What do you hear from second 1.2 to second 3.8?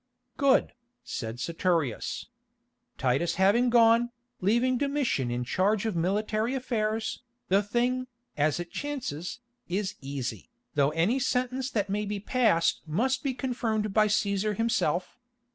Saturius. "Titus having